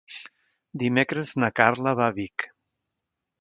Dimecres 0.83 1.33
na 1.43 1.51
Carla 1.61 1.93
va 2.01 2.09
a 2.13 2.17
Vic. 2.17 2.47